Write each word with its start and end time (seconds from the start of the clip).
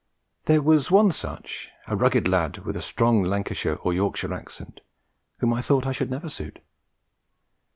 There 0.45 0.63
was 0.63 0.89
one 0.89 1.11
such, 1.11 1.69
a 1.85 1.95
rugged 1.95 2.27
lad 2.27 2.57
with 2.65 2.75
a 2.75 2.81
strong 2.81 3.21
Lancashire 3.21 3.75
or 3.83 3.93
Yorkshire 3.93 4.33
accent, 4.33 4.81
whom 5.37 5.53
I 5.53 5.61
thought 5.61 5.85
I 5.85 5.91
should 5.91 6.09
never 6.09 6.27
suit. 6.27 6.57